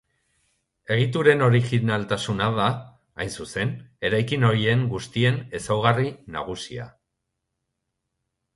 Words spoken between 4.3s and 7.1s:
horien guztien ezaugarri nagusia.